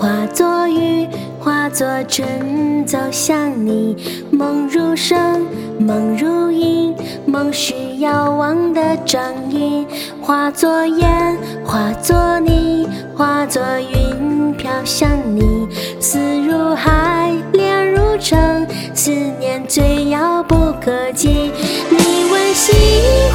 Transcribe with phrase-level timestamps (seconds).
[0.00, 1.06] 化作雨，
[1.38, 3.94] 化作春，走向你。
[4.30, 5.46] 梦如声，
[5.78, 6.96] 梦如影，
[7.26, 9.86] 梦是遥望的掌印。
[10.22, 15.68] 化作烟，化作泥，化作云，飘向你。
[16.00, 21.52] 思如海，恋如城，思念最遥不可及。
[21.90, 21.98] 你
[22.32, 22.72] 问西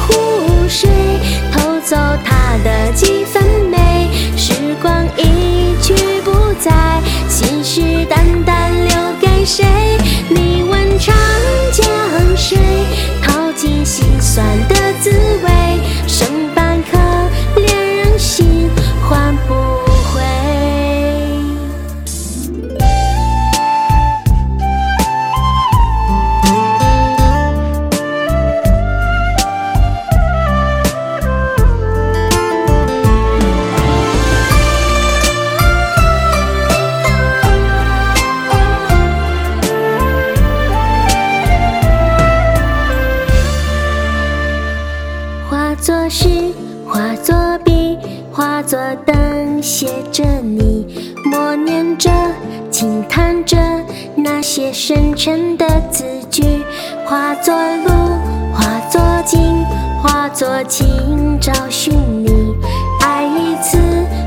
[0.00, 0.90] 湖水，
[1.52, 3.40] 偷走它的几分
[46.08, 46.28] 诗，
[46.86, 47.98] 化作笔，
[48.32, 50.86] 化作灯，写着你，
[51.24, 52.10] 默念着，
[52.70, 53.56] 轻叹着
[54.14, 56.42] 那些深沉的字句。
[57.04, 57.90] 化作路，
[58.54, 59.64] 化作景，
[60.00, 61.92] 化作情，找寻
[62.24, 62.54] 你。
[63.00, 63.76] 爱一次，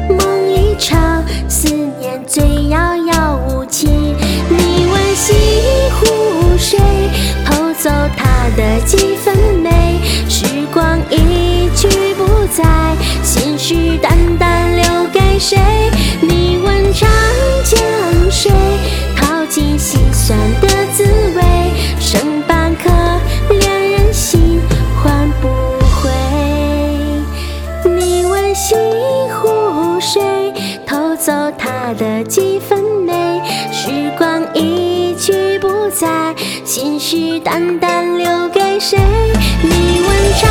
[0.10, 3.88] 梦一场，思念最遥遥无期。
[3.88, 5.34] 你问西
[5.94, 6.78] 湖水，
[7.46, 9.49] 偷走它的几分。
[12.50, 12.64] 不再，
[13.24, 14.84] 心事淡淡留
[15.14, 15.58] 给谁？
[16.20, 17.08] 你问长
[17.64, 17.80] 江
[18.32, 18.52] 水，
[19.16, 21.04] 淘尽心酸的滋
[21.36, 21.44] 味。
[22.00, 22.90] 剩半颗
[23.52, 24.60] 恋人心，
[25.04, 25.48] 换不
[26.02, 26.10] 回。
[27.88, 28.74] 你问西
[29.32, 30.52] 湖水，
[30.88, 33.42] 偷走她的几分美。
[33.72, 36.34] 时光一去不再，
[36.66, 38.98] 心事淡淡留给谁？
[39.62, 40.50] 你问长，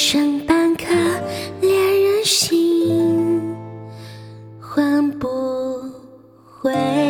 [0.00, 0.84] 剩半颗
[1.60, 3.42] 恋人心，
[4.60, 5.26] 换不
[6.62, 7.07] 回。